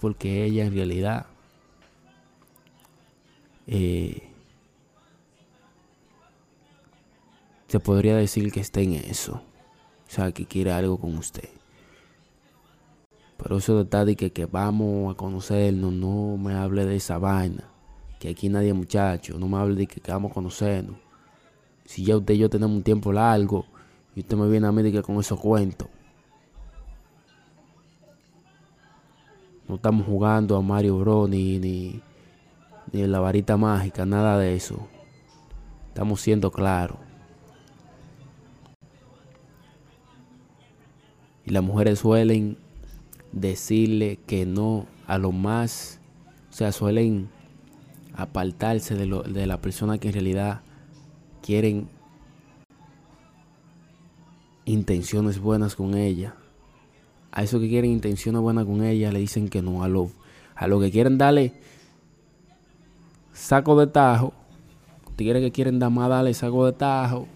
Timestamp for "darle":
61.18-61.52, 66.08-66.32